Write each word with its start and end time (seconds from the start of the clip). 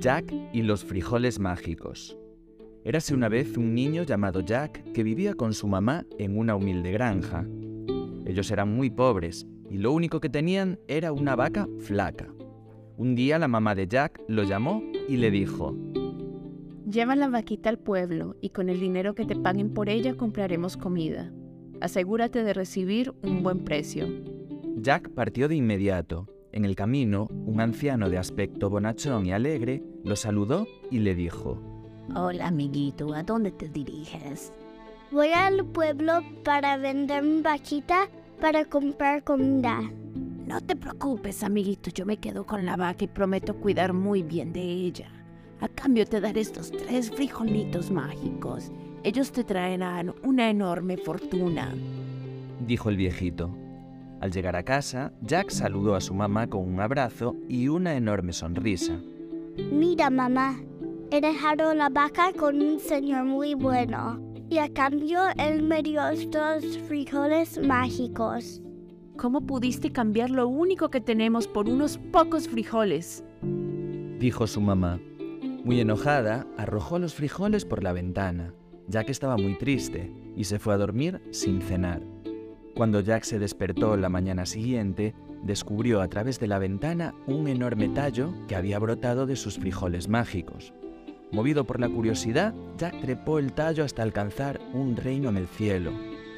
Jack 0.00 0.32
y 0.52 0.62
los 0.62 0.84
frijoles 0.84 1.40
mágicos. 1.40 2.16
Érase 2.84 3.14
una 3.14 3.28
vez 3.28 3.56
un 3.56 3.74
niño 3.74 4.04
llamado 4.04 4.40
Jack 4.40 4.92
que 4.92 5.02
vivía 5.02 5.34
con 5.34 5.52
su 5.52 5.66
mamá 5.66 6.06
en 6.18 6.38
una 6.38 6.54
humilde 6.54 6.92
granja. 6.92 7.44
Ellos 8.24 8.50
eran 8.52 8.74
muy 8.74 8.90
pobres 8.90 9.46
y 9.68 9.78
lo 9.78 9.92
único 9.92 10.20
que 10.20 10.28
tenían 10.28 10.78
era 10.86 11.12
una 11.12 11.34
vaca 11.34 11.66
flaca. 11.80 12.32
Un 12.96 13.16
día 13.16 13.40
la 13.40 13.48
mamá 13.48 13.74
de 13.74 13.88
Jack 13.88 14.22
lo 14.28 14.44
llamó 14.44 14.82
y 15.08 15.16
le 15.16 15.32
dijo, 15.32 15.76
Lleva 16.88 17.16
la 17.16 17.28
vaquita 17.28 17.68
al 17.68 17.78
pueblo 17.78 18.36
y 18.40 18.50
con 18.50 18.68
el 18.68 18.78
dinero 18.78 19.14
que 19.14 19.24
te 19.24 19.36
paguen 19.36 19.74
por 19.74 19.88
ella 19.88 20.14
compraremos 20.14 20.76
comida. 20.76 21.32
Asegúrate 21.80 22.44
de 22.44 22.54
recibir 22.54 23.12
un 23.22 23.42
buen 23.42 23.64
precio. 23.64 24.06
Jack 24.76 25.10
partió 25.10 25.48
de 25.48 25.56
inmediato. 25.56 26.28
En 26.52 26.64
el 26.64 26.74
camino, 26.76 27.28
un 27.46 27.60
anciano 27.60 28.08
de 28.08 28.18
aspecto 28.18 28.70
bonachón 28.70 29.26
y 29.26 29.32
alegre 29.32 29.82
lo 30.04 30.16
saludó 30.16 30.66
y 30.90 31.00
le 31.00 31.14
dijo, 31.14 31.58
Hola 32.14 32.48
amiguito, 32.48 33.12
¿a 33.12 33.22
dónde 33.22 33.50
te 33.50 33.68
diriges? 33.68 34.52
Voy 35.10 35.28
al 35.28 35.64
pueblo 35.66 36.20
para 36.44 36.78
vender 36.78 37.22
mi 37.22 37.42
vaquita 37.42 38.08
para 38.40 38.64
comprar 38.64 39.24
comida. 39.24 39.80
No 40.46 40.60
te 40.62 40.74
preocupes, 40.74 41.42
amiguito, 41.42 41.90
yo 41.90 42.06
me 42.06 42.16
quedo 42.16 42.46
con 42.46 42.64
la 42.64 42.76
vaca 42.76 43.04
y 43.04 43.08
prometo 43.08 43.56
cuidar 43.56 43.92
muy 43.92 44.22
bien 44.22 44.54
de 44.54 44.62
ella. 44.62 45.08
A 45.60 45.68
cambio 45.68 46.06
te 46.06 46.20
daré 46.20 46.40
estos 46.40 46.70
tres 46.70 47.10
frijolitos 47.10 47.90
mágicos. 47.90 48.70
Ellos 49.02 49.32
te 49.32 49.44
traerán 49.44 50.14
una 50.22 50.48
enorme 50.48 50.96
fortuna. 50.96 51.74
Dijo 52.66 52.88
el 52.88 52.96
viejito. 52.96 53.50
Al 54.20 54.32
llegar 54.32 54.56
a 54.56 54.64
casa, 54.64 55.12
Jack 55.22 55.50
saludó 55.50 55.94
a 55.94 56.00
su 56.00 56.12
mamá 56.12 56.48
con 56.48 56.62
un 56.62 56.80
abrazo 56.80 57.36
y 57.48 57.68
una 57.68 57.94
enorme 57.94 58.32
sonrisa. 58.32 59.00
Mira, 59.70 60.10
mamá, 60.10 60.60
he 61.10 61.20
dejado 61.20 61.72
la 61.74 61.88
vaca 61.88 62.32
con 62.32 62.60
un 62.60 62.80
señor 62.80 63.24
muy 63.24 63.54
bueno. 63.54 64.20
Y 64.50 64.58
a 64.58 64.72
cambio, 64.72 65.20
él 65.36 65.62
me 65.62 65.82
dio 65.82 66.06
estos 66.08 66.78
frijoles 66.88 67.58
mágicos. 67.64 68.60
¿Cómo 69.16 69.42
pudiste 69.42 69.90
cambiar 69.90 70.30
lo 70.30 70.48
único 70.48 70.90
que 70.90 71.00
tenemos 71.00 71.46
por 71.46 71.68
unos 71.68 71.98
pocos 71.98 72.48
frijoles? 72.48 73.24
Dijo 74.18 74.46
su 74.46 74.60
mamá. 74.60 75.00
Muy 75.64 75.80
enojada, 75.80 76.46
arrojó 76.56 76.98
los 76.98 77.14
frijoles 77.14 77.64
por 77.64 77.82
la 77.82 77.92
ventana. 77.92 78.54
Jack 78.88 79.10
estaba 79.10 79.36
muy 79.36 79.58
triste 79.58 80.12
y 80.34 80.44
se 80.44 80.58
fue 80.58 80.72
a 80.74 80.78
dormir 80.78 81.20
sin 81.30 81.60
cenar. 81.60 82.00
Cuando 82.78 83.00
Jack 83.00 83.24
se 83.24 83.40
despertó 83.40 83.96
la 83.96 84.08
mañana 84.08 84.46
siguiente, 84.46 85.12
descubrió 85.42 86.00
a 86.00 86.06
través 86.06 86.38
de 86.38 86.46
la 86.46 86.60
ventana 86.60 87.12
un 87.26 87.48
enorme 87.48 87.88
tallo 87.88 88.32
que 88.46 88.54
había 88.54 88.78
brotado 88.78 89.26
de 89.26 89.34
sus 89.34 89.58
frijoles 89.58 90.06
mágicos. 90.06 90.72
Movido 91.32 91.64
por 91.64 91.80
la 91.80 91.88
curiosidad, 91.88 92.54
Jack 92.76 93.00
trepó 93.00 93.40
el 93.40 93.52
tallo 93.52 93.82
hasta 93.82 94.04
alcanzar 94.04 94.60
un 94.72 94.94
reino 94.94 95.28
en 95.28 95.38
el 95.38 95.48
cielo. 95.48 95.90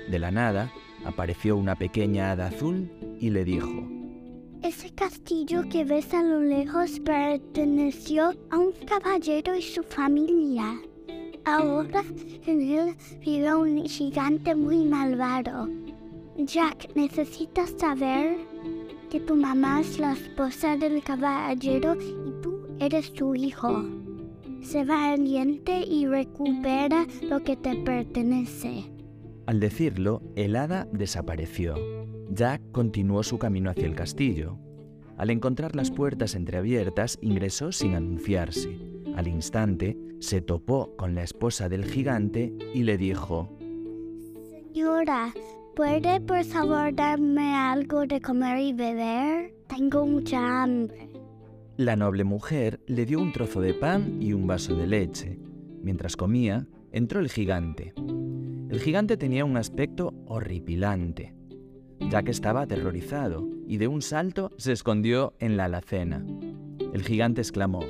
De 0.08 0.18
la 0.18 0.30
nada, 0.30 0.72
apareció 1.04 1.58
una 1.58 1.76
pequeña 1.76 2.30
hada 2.30 2.46
azul 2.46 2.90
y 3.20 3.28
le 3.28 3.44
dijo, 3.44 3.86
Ese 4.62 4.94
castillo 4.94 5.68
que 5.68 5.84
ves 5.84 6.14
a 6.14 6.22
lo 6.22 6.40
lejos 6.40 7.00
perteneció 7.00 8.32
a 8.50 8.58
un 8.58 8.72
caballero 8.86 9.54
y 9.54 9.60
su 9.60 9.82
familia. 9.82 10.80
Ahora 11.44 12.02
en 12.46 12.62
él 12.62 12.96
vive 13.20 13.54
un 13.54 13.84
gigante 13.84 14.54
muy 14.54 14.86
malvado. 14.86 15.68
Jack, 16.36 16.94
necesitas 16.94 17.74
saber 17.78 18.38
que 19.10 19.20
tu 19.20 19.34
mamá 19.34 19.80
es 19.80 19.98
la 19.98 20.12
esposa 20.12 20.76
del 20.76 21.02
caballero 21.02 21.96
y 22.00 22.42
tú 22.42 22.66
eres 22.78 23.12
su 23.14 23.34
hijo. 23.34 23.84
Sé 24.62 24.84
valiente 24.84 25.80
y 25.80 26.06
recupera 26.06 27.06
lo 27.22 27.42
que 27.42 27.56
te 27.56 27.76
pertenece. 27.76 28.84
Al 29.46 29.58
decirlo, 29.58 30.22
el 30.36 30.54
hada 30.56 30.86
desapareció. 30.92 31.74
Jack 32.30 32.62
continuó 32.72 33.22
su 33.22 33.38
camino 33.38 33.70
hacia 33.70 33.86
el 33.86 33.94
castillo. 33.94 34.58
Al 35.16 35.30
encontrar 35.30 35.74
las 35.74 35.90
puertas 35.90 36.34
entreabiertas, 36.34 37.18
ingresó 37.20 37.72
sin 37.72 37.94
anunciarse. 37.94 38.78
Al 39.16 39.26
instante, 39.26 39.98
se 40.20 40.40
topó 40.40 40.94
con 40.96 41.14
la 41.14 41.24
esposa 41.24 41.68
del 41.68 41.84
gigante 41.84 42.52
y 42.74 42.84
le 42.84 42.96
dijo, 42.96 43.48
Señora, 44.50 45.34
¿puede 45.80 46.20
por 46.20 46.44
favor 46.44 46.94
darme 46.94 47.54
algo 47.54 48.04
de 48.04 48.20
comer 48.20 48.58
y 48.58 48.74
beber? 48.74 49.54
Tengo 49.66 50.04
mucha 50.04 50.62
hambre. 50.62 51.08
La 51.78 51.96
noble 51.96 52.22
mujer 52.22 52.80
le 52.86 53.06
dio 53.06 53.18
un 53.18 53.32
trozo 53.32 53.62
de 53.62 53.72
pan 53.72 54.18
y 54.20 54.34
un 54.34 54.46
vaso 54.46 54.76
de 54.76 54.86
leche. 54.86 55.38
Mientras 55.82 56.18
comía, 56.18 56.66
entró 56.92 57.18
el 57.20 57.30
gigante. 57.30 57.94
El 57.96 58.78
gigante 58.78 59.16
tenía 59.16 59.46
un 59.46 59.56
aspecto 59.56 60.12
horripilante. 60.26 61.34
Jack 62.10 62.28
estaba 62.28 62.60
aterrorizado 62.60 63.48
y 63.66 63.78
de 63.78 63.88
un 63.88 64.02
salto 64.02 64.50
se 64.58 64.72
escondió 64.72 65.32
en 65.38 65.56
la 65.56 65.64
alacena. 65.64 66.22
El 66.92 67.02
gigante 67.02 67.40
exclamó, 67.40 67.80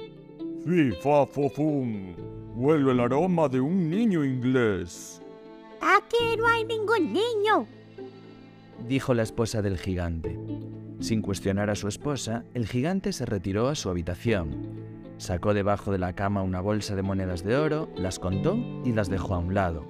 ¡Fi, 0.65 0.93
fa, 1.03 1.27
fo, 1.27 1.51
fum! 1.51 2.15
Huele 2.55 2.93
el 2.93 3.01
aroma 3.01 3.49
de 3.49 3.61
un 3.61 3.91
niño 3.91 4.25
inglés. 4.25 5.21
Aquí 5.81 6.37
no 6.39 6.47
hay 6.47 6.65
ningún 6.65 7.13
niño. 7.13 7.67
Dijo 8.89 9.15
la 9.15 9.23
esposa 9.23 9.63
del 9.63 9.79
gigante. 9.79 10.39
Sin 11.01 11.23
cuestionar 11.23 11.71
a 11.71 11.75
su 11.75 11.89
esposa, 11.89 12.45
el 12.55 12.67
gigante 12.67 13.13
se 13.13 13.25
retiró 13.25 13.69
a 13.69 13.75
su 13.75 13.89
habitación. 13.89 14.51
Sacó 15.17 15.55
debajo 15.55 15.93
de 15.93 15.99
la 15.99 16.15
cama 16.15 16.43
una 16.43 16.61
bolsa 16.61 16.97
de 16.97 17.03
monedas 17.03 17.45
de 17.45 17.57
oro, 17.57 17.89
las 17.97 18.19
contó 18.19 18.57
y 18.85 18.93
las 18.93 19.09
dejó 19.09 19.35
a 19.35 19.39
un 19.39 19.55
lado. 19.55 19.85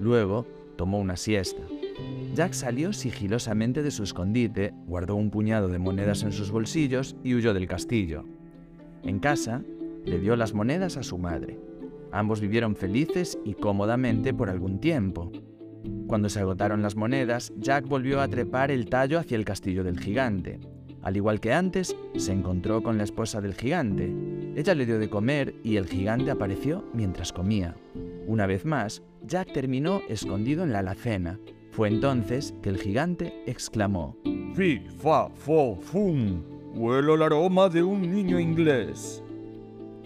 Luego 0.00 0.46
tomó 0.76 0.98
una 0.98 1.16
siesta. 1.16 1.62
Jack 2.34 2.52
salió 2.52 2.92
sigilosamente 2.92 3.82
de 3.82 3.90
su 3.90 4.02
escondite, 4.02 4.74
guardó 4.86 5.14
un 5.16 5.30
puñado 5.30 5.68
de 5.68 5.78
monedas 5.78 6.22
en 6.22 6.32
sus 6.32 6.50
bolsillos 6.50 7.16
y 7.22 7.34
huyó 7.34 7.54
del 7.54 7.68
castillo. 7.68 8.24
En 9.02 9.20
casa, 9.20 9.62
le 10.04 10.18
dio 10.18 10.34
las 10.36 10.54
monedas 10.54 10.96
a 10.96 11.02
su 11.02 11.18
madre. 11.18 11.58
Ambos 12.10 12.40
vivieron 12.40 12.76
felices 12.76 13.38
y 13.44 13.54
cómodamente 13.54 14.34
por 14.34 14.50
algún 14.50 14.80
tiempo. 14.80 15.30
Cuando 16.06 16.28
se 16.28 16.40
agotaron 16.40 16.82
las 16.82 16.96
monedas, 16.96 17.52
Jack 17.56 17.86
volvió 17.86 18.20
a 18.20 18.28
trepar 18.28 18.70
el 18.70 18.86
tallo 18.88 19.18
hacia 19.18 19.36
el 19.36 19.44
castillo 19.44 19.84
del 19.84 19.98
gigante. 19.98 20.60
Al 21.02 21.16
igual 21.16 21.40
que 21.40 21.52
antes, 21.52 21.96
se 22.16 22.32
encontró 22.32 22.82
con 22.82 22.96
la 22.96 23.04
esposa 23.04 23.40
del 23.40 23.54
gigante. 23.54 24.10
Ella 24.56 24.74
le 24.74 24.86
dio 24.86 24.98
de 24.98 25.10
comer 25.10 25.54
y 25.62 25.76
el 25.76 25.86
gigante 25.86 26.30
apareció 26.30 26.84
mientras 26.94 27.32
comía. 27.32 27.74
Una 28.26 28.46
vez 28.46 28.64
más, 28.64 29.02
Jack 29.26 29.52
terminó 29.52 30.00
escondido 30.08 30.64
en 30.64 30.72
la 30.72 30.78
alacena. 30.78 31.38
Fue 31.70 31.88
entonces 31.88 32.54
que 32.62 32.70
el 32.70 32.78
gigante 32.78 33.42
exclamó, 33.46 34.16
¡Fi, 34.54 34.80
fa, 34.98 35.28
fo, 35.28 35.76
fum! 35.76 36.42
Huele 36.74 37.14
el 37.14 37.22
aroma 37.22 37.68
de 37.68 37.82
un 37.82 38.02
niño 38.02 38.38
inglés. 38.38 39.22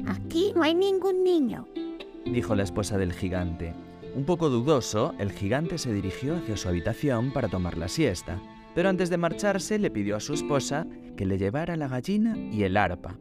Aquí 0.07 0.53
no 0.55 0.63
hay 0.63 0.75
ningún 0.75 1.23
niño. 1.23 1.67
dijo 2.25 2.55
la 2.55 2.63
esposa 2.63 2.99
del 2.99 3.13
gigante. 3.13 3.73
Un 4.15 4.25
poco 4.25 4.49
dudoso, 4.49 5.15
el 5.19 5.33
gigante 5.33 5.79
se 5.79 5.93
dirigió 5.93 6.37
hacia 6.37 6.57
su 6.57 6.69
habitación 6.69 7.33
para 7.33 7.49
tomar 7.49 7.77
la 7.77 7.89
siesta, 7.89 8.41
pero 8.75 8.89
antes 8.89 9.11
de 9.11 9.17
marcharse 9.17 9.79
le 9.79 9.91
pidió 9.91 10.17
a 10.17 10.21
su 10.21 10.35
esposa 10.35 10.87
que 11.17 11.27
le 11.27 11.39
llevara 11.39 11.77
la 11.77 11.89
gallina 11.89 12.37
y 12.37 12.63
el 12.63 12.77
arpa. 12.77 13.19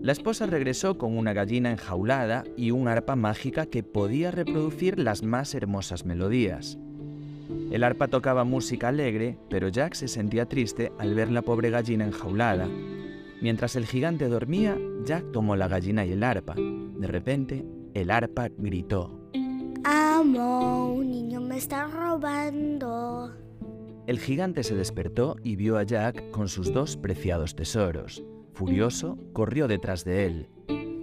La 0.00 0.12
esposa 0.12 0.46
regresó 0.46 0.98
con 0.98 1.16
una 1.16 1.32
gallina 1.32 1.70
enjaulada 1.70 2.44
y 2.56 2.70
un 2.70 2.86
arpa 2.86 3.16
mágica 3.16 3.66
que 3.66 3.82
podía 3.82 4.30
reproducir 4.30 4.98
las 4.98 5.22
más 5.22 5.54
hermosas 5.54 6.04
melodías. 6.04 6.78
El 7.70 7.82
arpa 7.82 8.08
tocaba 8.08 8.44
música 8.44 8.88
alegre, 8.88 9.38
pero 9.50 9.68
Jack 9.68 9.94
se 9.94 10.08
sentía 10.08 10.46
triste 10.46 10.92
al 10.98 11.14
ver 11.14 11.30
la 11.30 11.42
pobre 11.42 11.70
gallina 11.70 12.04
enjaulada. 12.04 12.68
Mientras 13.40 13.76
el 13.76 13.86
gigante 13.86 14.28
dormía, 14.28 14.78
Jack 15.04 15.32
tomó 15.32 15.56
la 15.56 15.68
gallina 15.68 16.06
y 16.06 16.12
el 16.12 16.22
arpa. 16.22 16.54
De 16.54 17.06
repente, 17.06 17.64
el 17.94 18.10
arpa 18.10 18.48
gritó. 18.56 19.25
Amo, 20.18 20.94
un 20.94 21.10
niño 21.10 21.42
me 21.42 21.58
está 21.58 21.86
robando. 21.88 23.34
El 24.06 24.18
gigante 24.18 24.62
se 24.62 24.74
despertó 24.74 25.36
y 25.44 25.56
vio 25.56 25.76
a 25.76 25.82
Jack 25.82 26.30
con 26.30 26.48
sus 26.48 26.72
dos 26.72 26.96
preciados 26.96 27.54
tesoros. 27.54 28.24
Furioso, 28.54 29.18
corrió 29.34 29.68
detrás 29.68 30.06
de 30.06 30.24
él. 30.24 30.48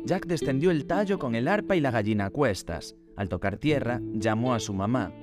Jack 0.05 0.25
descendió 0.25 0.71
el 0.71 0.87
tallo 0.87 1.19
con 1.19 1.35
el 1.35 1.47
arpa 1.47 1.75
y 1.75 1.79
la 1.79 1.91
gallina 1.91 2.25
a 2.25 2.29
cuestas. 2.31 2.95
Al 3.15 3.29
tocar 3.29 3.57
tierra, 3.57 4.01
llamó 4.13 4.55
a 4.55 4.59
su 4.59 4.73
mamá. 4.73 5.13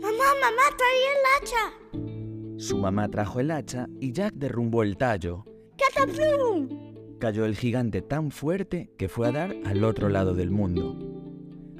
Mamá, 0.00 0.30
mamá, 0.40 0.62
trae 0.78 1.02
el 1.10 1.24
hacha. 1.34 2.56
Su 2.56 2.78
mamá 2.78 3.08
trajo 3.08 3.40
el 3.40 3.50
hacha 3.50 3.88
y 3.98 4.12
Jack 4.12 4.34
derrumbó 4.34 4.84
el 4.84 4.96
tallo. 4.96 5.44
¡Cataplum! 5.76 7.18
Cayó 7.18 7.46
el 7.46 7.56
gigante 7.56 8.00
tan 8.00 8.30
fuerte 8.30 8.92
que 8.96 9.08
fue 9.08 9.26
a 9.26 9.32
dar 9.32 9.56
al 9.64 9.82
otro 9.82 10.08
lado 10.08 10.34
del 10.34 10.52
mundo. 10.52 11.03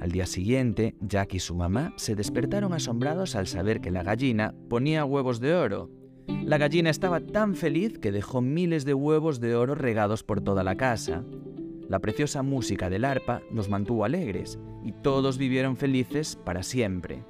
Al 0.05 0.11
día 0.11 0.27
siguiente, 0.27 0.93
Jack 1.01 1.33
y 1.33 1.39
su 1.39 1.55
mamá 1.55 1.91
se 1.95 2.13
despertaron 2.13 2.73
asombrados 2.73 3.35
al 3.35 3.47
saber 3.47 3.81
que 3.81 3.89
la 3.89 4.03
gallina 4.03 4.53
ponía 4.69 5.03
huevos 5.03 5.39
de 5.39 5.55
oro. 5.55 5.89
La 6.43 6.59
gallina 6.59 6.91
estaba 6.91 7.21
tan 7.21 7.55
feliz 7.55 7.97
que 7.97 8.11
dejó 8.11 8.39
miles 8.39 8.85
de 8.85 8.93
huevos 8.93 9.39
de 9.39 9.55
oro 9.55 9.73
regados 9.73 10.21
por 10.21 10.41
toda 10.41 10.63
la 10.63 10.75
casa. 10.75 11.23
La 11.89 11.97
preciosa 11.97 12.43
música 12.43 12.87
del 12.91 13.03
arpa 13.03 13.41
nos 13.49 13.67
mantuvo 13.67 14.05
alegres 14.05 14.59
y 14.83 14.91
todos 14.91 15.39
vivieron 15.39 15.75
felices 15.75 16.35
para 16.35 16.61
siempre. 16.61 17.23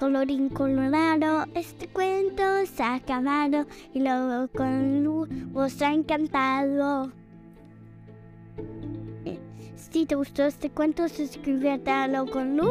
Colorín 0.00 0.48
colorado, 0.48 1.44
este 1.54 1.86
cuento 1.86 2.42
se 2.66 2.82
ha 2.82 2.94
acabado 2.94 3.64
y 3.94 4.00
luego 4.00 4.48
con 4.48 5.04
luz 5.04 5.28
os 5.54 5.80
ha 5.82 5.94
encantado. 5.94 7.12
Si 9.90 10.04
te 10.04 10.14
gustó 10.16 10.44
este 10.44 10.68
cuento, 10.68 11.08
suscríbete 11.08 11.90
a 11.90 12.08
lo 12.08 12.26
con 12.26 12.58
luz. 12.58 12.68